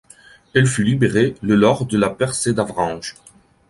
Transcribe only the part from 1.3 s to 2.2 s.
le lors de la